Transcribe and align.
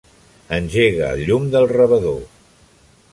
Engega 0.57 1.11
el 1.17 1.21
llum 1.27 1.45
del 1.57 1.69
rebedor. 1.75 2.19